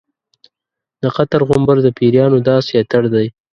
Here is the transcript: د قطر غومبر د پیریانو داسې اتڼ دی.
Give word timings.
د 1.01 1.03
قطر 1.15 1.39
غومبر 1.47 1.77
د 1.83 1.87
پیریانو 1.97 2.45
داسې 2.49 2.71
اتڼ 2.79 3.03
دی. 3.13 3.27